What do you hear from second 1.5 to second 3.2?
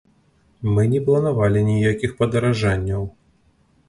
ніякіх падаражанняў.